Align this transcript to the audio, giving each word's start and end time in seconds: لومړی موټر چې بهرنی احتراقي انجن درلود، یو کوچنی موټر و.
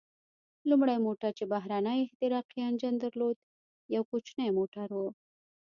لومړی 0.69 0.97
موټر 1.05 1.31
چې 1.37 1.43
بهرنی 1.53 1.97
احتراقي 2.05 2.59
انجن 2.69 2.93
درلود، 3.03 3.37
یو 3.95 4.03
کوچنی 4.11 4.49
موټر 4.57 4.87
و. 4.93 4.99